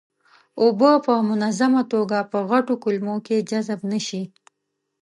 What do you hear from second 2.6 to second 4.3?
کولمو کې جذب نشي.